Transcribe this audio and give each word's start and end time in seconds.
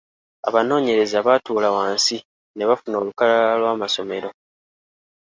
Abanoonyereza 0.47 1.17
baatuula 1.27 1.69
wansi 1.75 2.17
ne 2.55 2.63
bafuna 2.69 2.95
olukalala 3.01 3.53
lw’amasomero. 3.61 4.29